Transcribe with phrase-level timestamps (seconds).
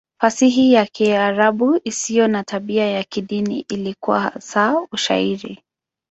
[0.21, 5.61] Fasihi ya Kiarabu isiyo na tabia ya kidini ilikuwa hasa Ushairi.